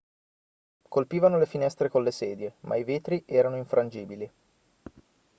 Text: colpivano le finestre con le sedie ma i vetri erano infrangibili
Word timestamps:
colpivano 0.89 1.37
le 1.37 1.45
finestre 1.45 1.87
con 1.87 2.01
le 2.01 2.09
sedie 2.09 2.55
ma 2.61 2.75
i 2.75 2.83
vetri 2.83 3.23
erano 3.27 3.55
infrangibili 3.57 4.27